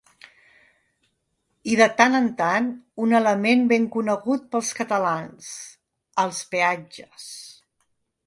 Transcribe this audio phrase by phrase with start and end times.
[1.73, 2.69] I de tant en tant,
[3.07, 5.51] un element ben conegut pels catalans:
[6.25, 7.29] els peatges.